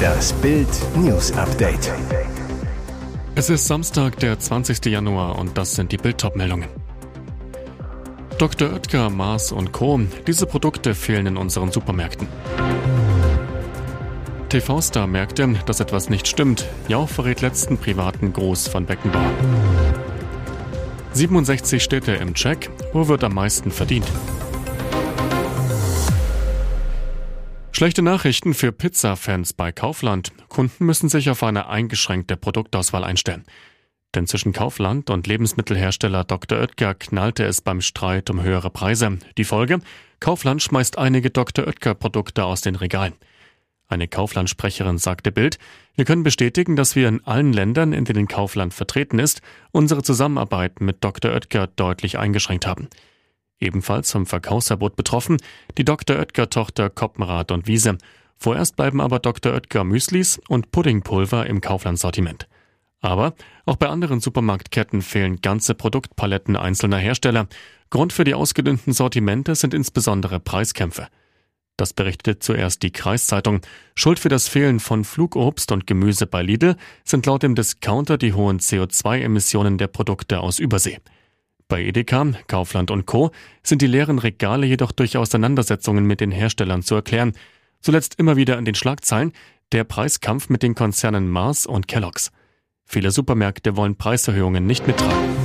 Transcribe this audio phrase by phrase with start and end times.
[0.00, 1.92] Das Bild News Update.
[3.34, 4.86] Es ist Samstag, der 20.
[4.86, 6.68] Januar und das sind die Bild meldungen
[8.38, 8.72] Dr.
[8.72, 10.00] Oetker, Mars und Co.
[10.26, 12.26] Diese Produkte fehlen in unseren Supermärkten.
[14.48, 16.66] TV-Star merkte, dass etwas nicht stimmt.
[16.88, 19.30] Jauch verrät letzten privaten Gruß von Beckenbauer.
[21.12, 22.70] 67 Städte im Check.
[22.92, 24.06] Wo wird am meisten verdient?
[27.80, 30.32] Schlechte Nachrichten für Pizza-Fans bei Kaufland.
[30.50, 33.44] Kunden müssen sich auf eine eingeschränkte Produktauswahl einstellen.
[34.14, 36.58] Denn zwischen Kaufland und Lebensmittelhersteller Dr.
[36.58, 39.18] Oetker knallte es beim Streit um höhere Preise.
[39.38, 39.80] Die Folge?
[40.20, 41.66] Kaufland schmeißt einige Dr.
[41.66, 43.14] Oetker Produkte aus den Regalen.
[43.88, 45.58] Eine Kaufland-Sprecherin sagte Bild,
[45.94, 49.40] wir können bestätigen, dass wir in allen Ländern, in denen Kaufland vertreten ist,
[49.72, 51.32] unsere Zusammenarbeit mit Dr.
[51.32, 52.90] Oetker deutlich eingeschränkt haben.
[53.60, 55.36] Ebenfalls vom Verkaufsverbot betroffen
[55.76, 56.18] die Dr.
[56.18, 57.98] Oetker-Tochter Koppenrad und Wiese.
[58.36, 59.52] Vorerst bleiben aber Dr.
[59.52, 62.48] Oetker Müslis und Puddingpulver im Kaufland-Sortiment.
[63.00, 63.34] Aber
[63.66, 67.48] auch bei anderen Supermarktketten fehlen ganze Produktpaletten einzelner Hersteller.
[67.90, 71.08] Grund für die ausgedünnten Sortimente sind insbesondere Preiskämpfe.
[71.76, 73.62] Das berichtete zuerst die Kreiszeitung.
[73.94, 78.34] Schuld für das Fehlen von Flugobst und Gemüse bei Lidl sind laut dem Discounter die
[78.34, 80.98] hohen CO2-Emissionen der Produkte aus Übersee.
[81.70, 83.30] Bei Edeka, Kaufland und Co.
[83.62, 87.32] sind die leeren Regale jedoch durch Auseinandersetzungen mit den Herstellern zu erklären.
[87.80, 89.32] Zuletzt immer wieder an den Schlagzeilen
[89.70, 92.32] der Preiskampf mit den Konzernen Mars und Kellogg's.
[92.84, 95.36] Viele Supermärkte wollen Preiserhöhungen nicht mittragen.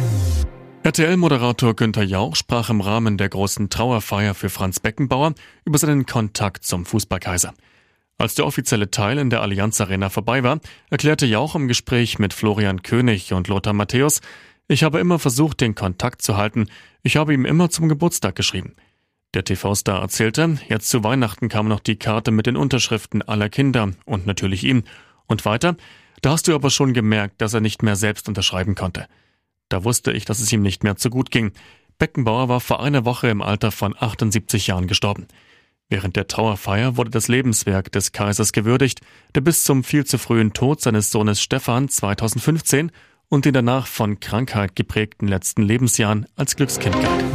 [0.82, 6.66] RTL-Moderator Günther Jauch sprach im Rahmen der großen Trauerfeier für Franz Beckenbauer über seinen Kontakt
[6.66, 7.54] zum Fußballkaiser.
[8.18, 12.34] Als der offizielle Teil in der Allianz Arena vorbei war, erklärte Jauch im Gespräch mit
[12.34, 14.22] Florian König und Lothar Matthäus,
[14.68, 16.68] ich habe immer versucht, den Kontakt zu halten.
[17.04, 18.74] Ich habe ihm immer zum Geburtstag geschrieben.
[19.34, 23.92] Der TV-Star erzählte, jetzt zu Weihnachten kam noch die Karte mit den Unterschriften aller Kinder
[24.06, 24.84] und natürlich ihm.
[25.28, 25.76] Und weiter,
[26.22, 29.08] da hast du aber schon gemerkt, dass er nicht mehr selbst unterschreiben konnte.
[29.70, 31.52] Da wusste ich, dass es ihm nicht mehr zu gut ging.
[31.98, 35.28] Beckenbauer war vor einer Woche im Alter von 78 Jahren gestorben.
[35.90, 39.02] Während der Trauerfeier wurde das Lebenswerk des Kaisers gewürdigt,
[39.36, 42.92] der bis zum viel zu frühen Tod seines Sohnes Stefan 2015
[43.30, 47.26] und den danach von Krankheit geprägten letzten Lebensjahren als Glückskind galt.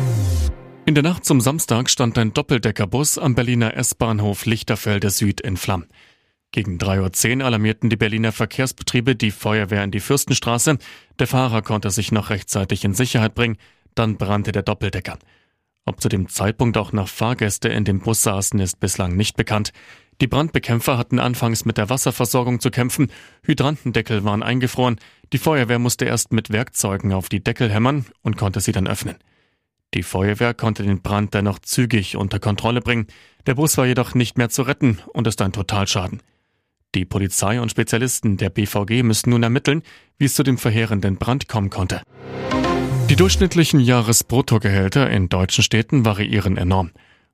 [0.87, 5.87] In der Nacht zum Samstag stand ein Doppeldeckerbus am Berliner S-Bahnhof Lichterfelde Süd in Flammen.
[6.53, 10.79] Gegen 3.10 Uhr alarmierten die Berliner Verkehrsbetriebe die Feuerwehr in die Fürstenstraße.
[11.19, 13.57] Der Fahrer konnte sich noch rechtzeitig in Sicherheit bringen.
[13.95, 15.19] Dann brannte der Doppeldecker.
[15.85, 19.73] Ob zu dem Zeitpunkt auch noch Fahrgäste in dem Bus saßen, ist bislang nicht bekannt.
[20.21, 23.11] Die Brandbekämpfer hatten anfangs mit der Wasserversorgung zu kämpfen,
[23.43, 24.97] Hydrantendeckel waren eingefroren,
[25.33, 29.17] die Feuerwehr musste erst mit Werkzeugen auf die Deckel hämmern und konnte sie dann öffnen.
[29.95, 33.07] Die Feuerwehr konnte den Brand dennoch zügig unter Kontrolle bringen,
[33.47, 36.23] der Bus war jedoch nicht mehr zu retten und ist ein Totalschaden.
[36.95, 39.83] Die Polizei und Spezialisten der BVG müssen nun ermitteln,
[40.19, 42.03] wie es zu dem verheerenden Brand kommen konnte.
[43.09, 46.91] Die durchschnittlichen Jahresbruttogehälter in deutschen Städten variieren enorm.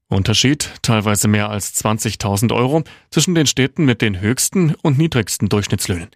[0.08, 6.08] Unterschied teilweise mehr als 20.000 Euro zwischen den Städten mit den höchsten und niedrigsten Durchschnittslöhnen.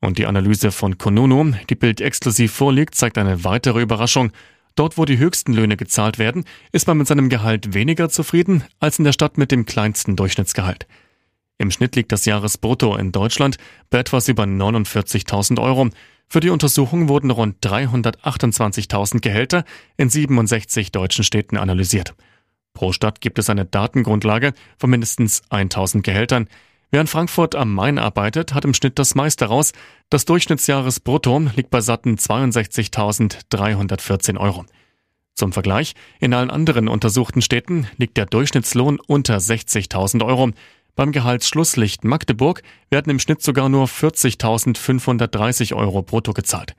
[0.00, 4.32] Und die Analyse von Konuno, die Bild exklusiv vorliegt, zeigt eine weitere Überraschung.
[4.74, 8.98] Dort, wo die höchsten Löhne gezahlt werden, ist man mit seinem Gehalt weniger zufrieden als
[8.98, 10.86] in der Stadt mit dem kleinsten Durchschnittsgehalt.
[11.58, 13.58] Im Schnitt liegt das Jahresbrutto in Deutschland
[13.90, 15.90] bei etwas über 49.000 Euro.
[16.26, 19.64] Für die Untersuchung wurden rund 328.000 Gehälter
[19.98, 22.14] in 67 deutschen Städten analysiert.
[22.72, 26.48] Pro Stadt gibt es eine Datengrundlage von mindestens 1000 Gehältern.
[26.92, 29.70] Wer in Frankfurt am Main arbeitet, hat im Schnitt das meiste raus.
[30.08, 34.64] Das Durchschnittsjahresbrutto liegt bei satten 62.314 Euro.
[35.34, 40.50] Zum Vergleich, in allen anderen untersuchten Städten liegt der Durchschnittslohn unter 60.000 Euro.
[40.96, 46.74] Beim Gehaltsschlusslicht Magdeburg werden im Schnitt sogar nur 40.530 Euro brutto gezahlt.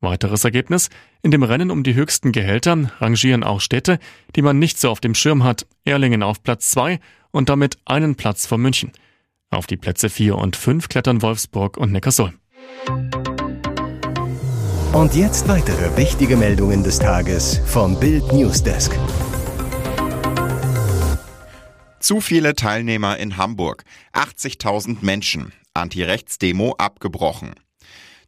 [0.00, 0.90] Weiteres Ergebnis?
[1.22, 3.98] In dem Rennen um die höchsten Gehälter rangieren auch Städte,
[4.36, 5.66] die man nicht so auf dem Schirm hat.
[5.84, 8.92] Erlingen auf Platz 2 und damit einen Platz vor München.
[9.50, 12.38] Auf die Plätze 4 und 5 klettern Wolfsburg und Neckarsulm.
[14.92, 18.92] Und jetzt weitere wichtige Meldungen des Tages vom Bild Newsdesk.
[22.00, 23.84] Zu viele Teilnehmer in Hamburg.
[24.12, 25.52] 80.000 Menschen.
[25.74, 27.54] Anti-Rechts-Demo abgebrochen.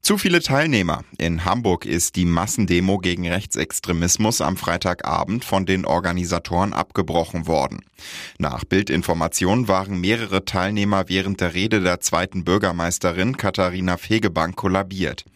[0.03, 1.05] Zu viele Teilnehmer.
[1.19, 7.85] In Hamburg ist die Massendemo gegen Rechtsextremismus am Freitagabend von den Organisatoren abgebrochen worden.
[8.39, 15.27] Nach Bildinformationen waren mehrere Teilnehmer während der Rede der zweiten Bürgermeisterin Katharina Fegebank kollabiert.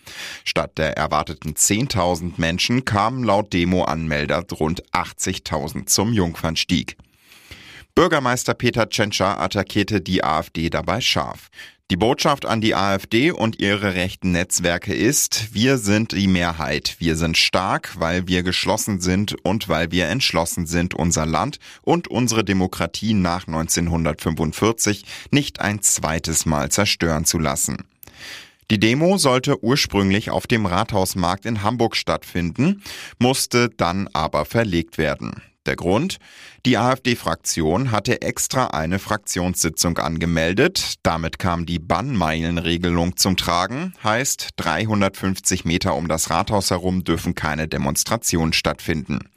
[0.45, 6.97] Statt der erwarteten 10.000 Menschen kamen laut Demo-Anmelder rund 80.000 zum Jungfernstieg.
[7.95, 11.49] Bürgermeister Peter Tschentscher attackierte die AfD dabei scharf.
[11.91, 16.97] Die Botschaft an die AfD und ihre rechten Netzwerke ist, wir sind die Mehrheit.
[16.99, 22.09] Wir sind stark, weil wir geschlossen sind und weil wir entschlossen sind, unser Land und
[22.09, 27.85] unsere Demokratie nach 1945 nicht ein zweites Mal zerstören zu lassen.
[28.71, 32.83] Die Demo sollte ursprünglich auf dem Rathausmarkt in Hamburg stattfinden,
[33.19, 35.43] musste dann aber verlegt werden.
[35.67, 36.19] Der Grund?
[36.67, 40.95] Die AfD-Fraktion hatte extra eine Fraktionssitzung angemeldet.
[41.03, 43.95] Damit kam die Bannmeilenregelung zum Tragen.
[44.03, 49.31] Heißt, 350 Meter um das Rathaus herum dürfen keine Demonstrationen stattfinden.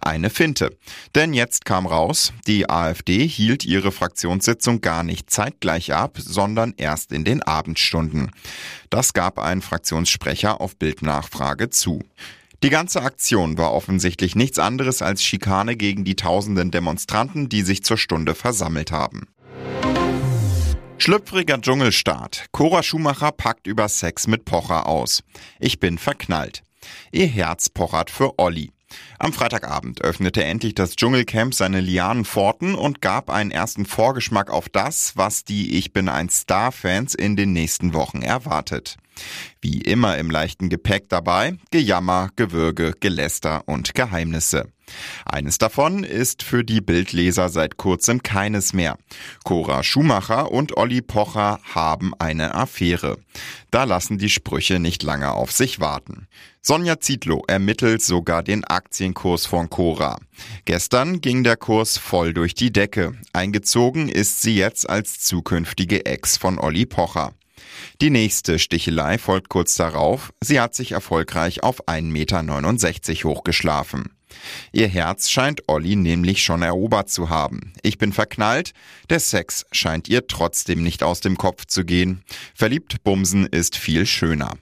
[0.00, 0.76] Eine Finte.
[1.16, 7.10] Denn jetzt kam raus, die AfD hielt ihre Fraktionssitzung gar nicht zeitgleich ab, sondern erst
[7.10, 8.30] in den Abendstunden.
[8.88, 12.02] Das gab ein Fraktionssprecher auf Bildnachfrage zu.
[12.62, 17.82] Die ganze Aktion war offensichtlich nichts anderes als Schikane gegen die tausenden Demonstranten, die sich
[17.82, 19.26] zur Stunde versammelt haben.
[20.96, 22.46] Schlüpfriger Dschungelstart.
[22.52, 25.24] Cora Schumacher packt über Sex mit Pocher aus.
[25.58, 26.62] Ich bin verknallt.
[27.10, 28.70] Ihr Herz pochert für Olli.
[29.18, 35.16] Am Freitagabend öffnete endlich das Dschungelcamp seine Lianenpforten und gab einen ersten Vorgeschmack auf das,
[35.16, 38.96] was die Ich bin ein Star-Fans in den nächsten Wochen erwartet.
[39.60, 44.68] Wie immer im leichten Gepäck dabei Gejammer, Gewürge, Geläster und Geheimnisse.
[45.24, 48.98] Eines davon ist für die Bildleser seit kurzem keines mehr.
[49.44, 53.18] Cora Schumacher und Olli Pocher haben eine Affäre.
[53.70, 56.28] Da lassen die Sprüche nicht lange auf sich warten.
[56.60, 60.18] Sonja Zietlow ermittelt sogar den Aktienkurs von Cora.
[60.64, 63.14] Gestern ging der Kurs voll durch die Decke.
[63.32, 67.34] Eingezogen ist sie jetzt als zukünftige Ex von Olli Pocher.
[68.00, 70.32] Die nächste Stichelei folgt kurz darauf.
[70.40, 74.12] Sie hat sich erfolgreich auf 1,69 Meter hochgeschlafen.
[74.72, 77.72] Ihr Herz scheint Olli nämlich schon erobert zu haben.
[77.82, 78.72] Ich bin verknallt,
[79.10, 82.22] der Sex scheint ihr trotzdem nicht aus dem Kopf zu gehen.
[82.54, 84.54] Verliebt bumsen ist viel schöner.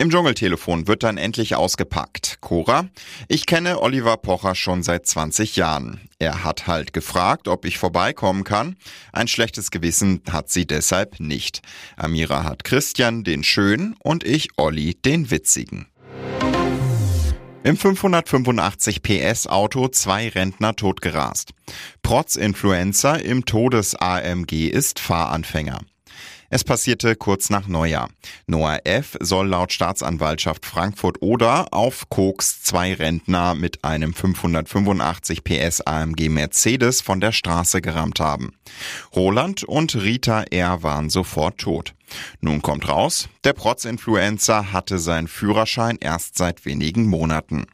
[0.00, 2.38] Im Dschungeltelefon wird dann endlich ausgepackt.
[2.40, 2.88] Cora,
[3.26, 6.08] ich kenne Oliver Pocher schon seit 20 Jahren.
[6.20, 8.76] Er hat halt gefragt, ob ich vorbeikommen kann.
[9.12, 11.62] Ein schlechtes Gewissen hat sie deshalb nicht.
[11.96, 15.88] Amira hat Christian den schönen und ich Olli den witzigen.
[17.64, 21.50] Im 585 PS Auto zwei Rentner totgerast.
[22.02, 25.80] Protz Influencer im Todes-AMG ist Fahranfänger.
[26.50, 28.08] Es passierte kurz nach Neujahr.
[28.46, 29.18] Noah F.
[29.20, 37.20] soll laut Staatsanwaltschaft Frankfurt-Oder auf Koks zwei Rentner mit einem 585 PS AMG Mercedes von
[37.20, 38.54] der Straße gerammt haben.
[39.14, 40.82] Roland und Rita R.
[40.82, 41.94] waren sofort tot.
[42.40, 47.66] Nun kommt raus, der Protz-Influencer hatte seinen Führerschein erst seit wenigen Monaten.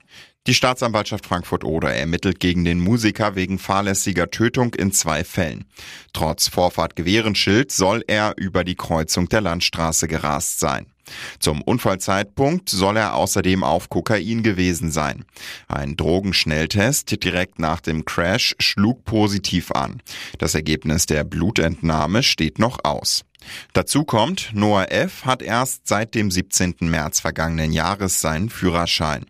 [0.47, 5.65] Die Staatsanwaltschaft Frankfurt-Oder ermittelt gegen den Musiker wegen fahrlässiger Tötung in zwei Fällen.
[6.13, 10.94] Trotz Vorfahrtgewehrenschild soll er über die Kreuzung der Landstraße gerast sein.
[11.39, 15.25] Zum Unfallzeitpunkt soll er außerdem auf Kokain gewesen sein.
[15.69, 20.03] Ein Drogenschnelltest direkt nach dem Crash schlug positiv an.
[20.39, 23.25] Das Ergebnis der Blutentnahme steht noch aus.
[23.73, 25.25] Dazu kommt, Noah F.
[25.25, 26.77] hat erst seit dem 17.
[26.81, 29.27] März vergangenen Jahres seinen Führerschein.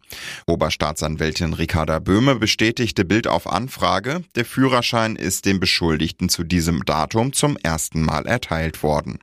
[0.46, 7.32] Oberstaatsanwältin Ricarda Böhme bestätigte Bild auf Anfrage, der Führerschein ist dem Beschuldigten zu diesem Datum
[7.32, 9.18] zum ersten Mal erteilt worden.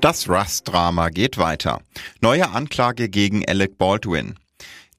[0.00, 1.82] Das Rust-Drama geht weiter.
[2.22, 4.36] Neue Anklage gegen Alec Baldwin.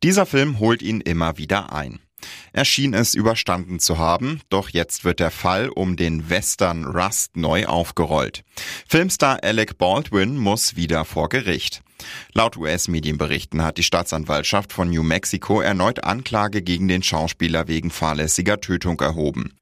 [0.04, 2.00] Dieser Film holt ihn immer wieder ein.
[2.54, 7.36] Er schien es überstanden zu haben, doch jetzt wird der Fall um den Western Rust
[7.36, 8.44] neu aufgerollt.
[8.88, 11.82] Filmstar Alec Baldwin muss wieder vor Gericht.
[12.34, 18.62] Laut US-Medienberichten hat die Staatsanwaltschaft von New Mexico erneut Anklage gegen den Schauspieler wegen fahrlässiger
[18.62, 19.56] Tötung erhoben.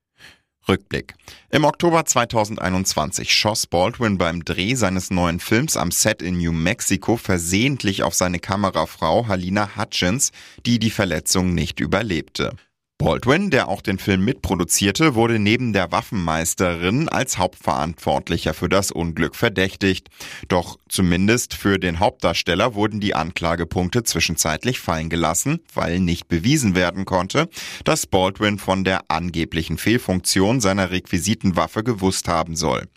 [0.70, 1.16] Rückblick.
[1.50, 7.18] Im Oktober 2021 schoss Baldwin beim Dreh seines neuen Films am Set in New Mexico
[7.18, 10.32] versehentlich auf seine Kamerafrau Halina Hutchins,
[10.66, 12.56] die die Verletzung nicht überlebte.
[13.01, 19.38] Baldwin, der auch den Film mitproduzierte, wurde neben der Waffenmeisterin als Hauptverantwortlicher für das Unglück
[19.38, 20.10] verdächtigt.
[20.50, 27.06] Doch zumindest für den Hauptdarsteller wurden die Anklagepunkte zwischenzeitlich fallen gelassen, weil nicht bewiesen werden
[27.06, 27.48] konnte,
[27.86, 32.89] dass Baldwin von der angeblichen Fehlfunktion seiner Requisitenwaffe gewusst haben soll.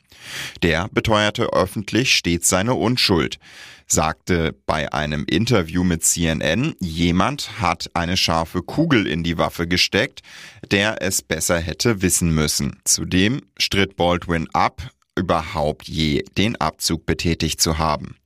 [0.62, 3.38] Der beteuerte öffentlich stets seine Unschuld
[3.92, 10.22] sagte bei einem Interview mit CNN, jemand hat eine scharfe Kugel in die Waffe gesteckt,
[10.70, 12.80] der es besser hätte wissen müssen.
[12.84, 18.16] Zudem stritt Baldwin ab, überhaupt je den Abzug betätigt zu haben.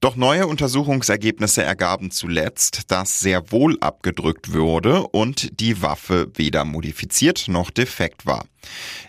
[0.00, 7.48] Doch neue Untersuchungsergebnisse ergaben zuletzt, dass sehr wohl abgedrückt wurde und die Waffe weder modifiziert
[7.48, 8.46] noch defekt war.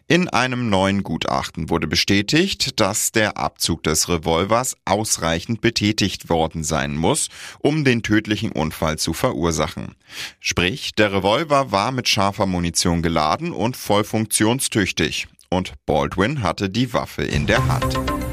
[0.07, 6.95] In einem neuen Gutachten wurde bestätigt, dass der Abzug des Revolvers ausreichend betätigt worden sein
[6.95, 7.29] muss,
[7.59, 9.95] um den tödlichen Unfall zu verursachen.
[10.39, 16.93] Sprich, der Revolver war mit scharfer Munition geladen und voll funktionstüchtig und Baldwin hatte die
[16.93, 18.26] Waffe in der Hand.